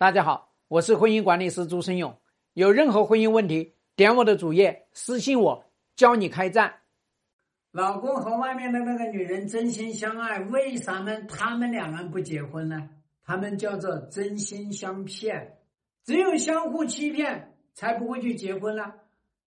[0.00, 2.16] 大家好，我是婚姻管理师朱生勇。
[2.52, 5.64] 有任何婚姻问题，点我的主页私信我，
[5.96, 6.72] 教你开战。
[7.72, 12.88] 老公和外面的那个女人真心相爱，为什么他们两人不结婚呢？
[13.24, 15.58] 他们叫做真心相骗，
[16.04, 18.94] 只有相互欺骗，才不会去结婚了。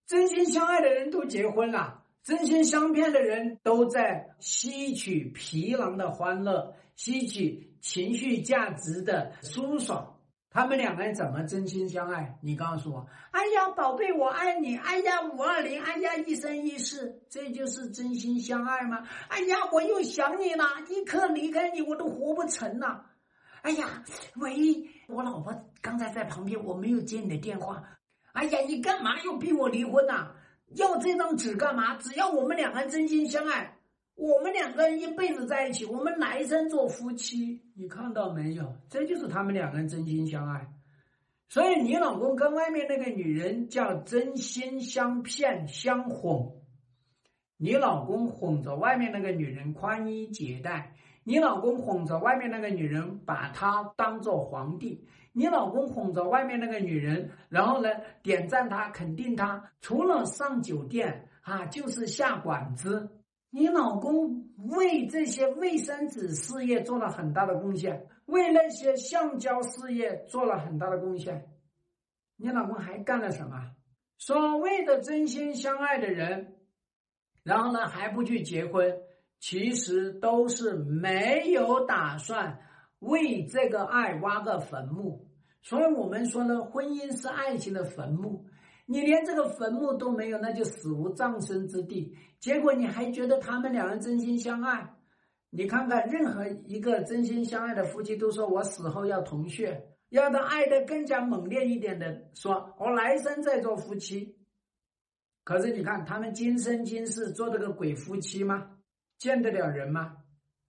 [0.05, 10.17] 真心相爱的人都结婚了，真心相骗的人都在吸取皮囊的欢乐，吸取情绪价值的舒爽。
[10.53, 12.37] 他们两个人怎么真心相爱？
[12.41, 13.07] 你告诉我。
[13.31, 14.75] 哎呀，宝贝，我爱你。
[14.75, 15.81] 哎呀，五二零。
[15.81, 19.07] 哎呀，一生一世，这就是真心相爱吗？
[19.29, 23.05] 哎呀，我又想你了，一刻离开你我都活不成了。
[23.61, 24.03] 哎呀，
[24.35, 27.81] 喂，我老婆刚才在旁边，我没有接你的电话。
[28.33, 30.31] 哎呀，你干嘛又逼我离婚呐？
[30.75, 31.95] 要这张纸干嘛？
[31.95, 33.77] 只要我们两个人真心相爱。
[34.21, 38.75] 我们两个人一辈子在一起，我们来生做夫妻，你看到没有？
[38.87, 40.67] 这就是他们两个人真心相爱。
[41.49, 46.61] 所以你老公跟外面那个女人叫真心相骗相哄，
[47.57, 50.93] 你老公哄着外面那个女人宽衣解带，
[51.23, 55.03] 你老公哄着外面那个女人把她当做皇帝，
[55.33, 57.89] 你老公哄着外面那个女人，然后呢
[58.21, 63.09] 点赞她肯定她，除了上酒店啊，就是下馆子。
[63.53, 71.49] 你老公为这些卫生纸事业做了很大的贡献，为那些橡胶事业做了很大的贡献。
[72.37, 73.75] 你老公还干了什么？
[74.17, 76.55] 所谓的真心相爱的人，
[77.43, 78.97] 然后呢还不去结婚，
[79.39, 82.61] 其实都是没有打算
[82.99, 85.27] 为这个爱挖个坟墓。
[85.61, 88.45] 所以我们说呢，婚姻是爱情的坟墓。
[88.91, 92.13] 你连这个坟墓都没有，那就死无葬身之地。
[92.39, 94.97] 结果你还觉得他们两人真心相爱？
[95.49, 104.35] 你看看，任何一个真心相爱的夫妻都说我死后要同穴，要他爱的更加猛烈一点的，说我来生再做夫妻。
[105.45, 108.77] 可是你看，他们今生今世做这个鬼夫妻吗？
[109.17, 110.17] 见得了人吗？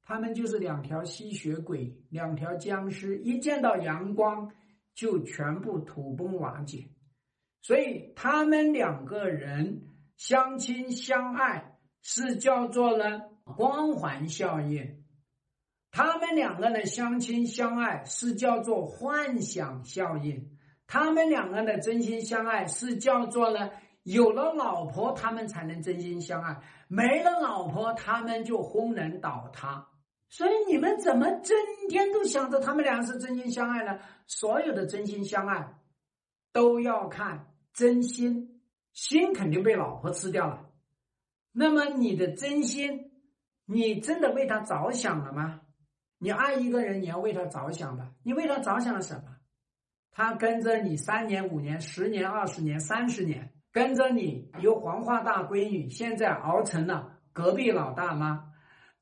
[0.02, 4.52] 他们就是两条吸血鬼，两条僵尸，一见到阳光
[4.94, 6.88] 就全部土崩瓦解。
[7.62, 9.82] 所以他们两个人
[10.16, 15.04] 相亲相爱是叫做呢光环效应，
[15.92, 20.58] 他们两个人相亲相爱是叫做幻想效应，
[20.88, 23.70] 他们两个人真心相爱是叫做呢
[24.02, 29.86] 有了老婆他们才能真心相爱，没了老婆他们就轰然倒塌。
[30.28, 31.56] 所以你们怎么整
[31.88, 34.00] 天都想着他们俩是真心相爱呢？
[34.26, 35.74] 所有的真心相爱
[36.52, 37.51] 都要看。
[37.72, 38.60] 真心，
[38.92, 40.70] 心肯定被老婆吃掉了。
[41.52, 43.12] 那么你的真心，
[43.64, 45.60] 你真的为他着想了吗？
[46.18, 48.12] 你爱一个人，你要为他着想的。
[48.22, 49.36] 你为他着想了什么？
[50.10, 58.52] 他跟着你三年、五年、十年、二十年、三十年，跟着你由黄花大闺女现在熬成了隔壁老大妈，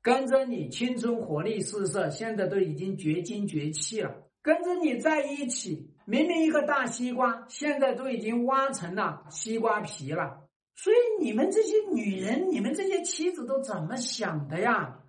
[0.03, 5.95] 跟着你青春活力四射，现在都已经绝经绝气了，跟着你在一起。
[6.07, 10.49] 明明一个大西瓜，现在都已经挖成了西瓜皮了。
[10.75, 15.05] 所以你们这些女人，你们这些妻子都怎么想的呀？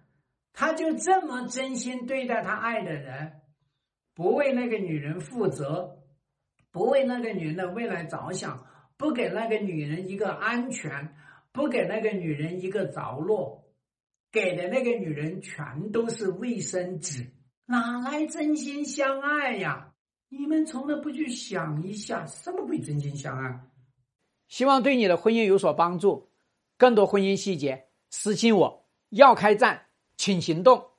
[0.53, 3.31] 他就这么真心对待他爱的人，
[4.13, 6.03] 不为那个女人负责，
[6.71, 8.67] 不为那个女人的未来着想，
[8.97, 11.15] 不给那个女人一个安全，
[11.51, 13.63] 不给那个女人一个着落，
[14.31, 17.31] 给的那个女人全都是卫生纸，
[17.71, 19.93] 哪来真心相爱呀？
[20.27, 23.61] 你们从来不去想一下，什么会真心相爱？
[24.49, 26.29] 希望对你的婚姻有所帮助。
[26.77, 28.85] 更多婚姻细节，私信我。
[29.11, 29.85] 要开战，
[30.17, 30.90] 请行动。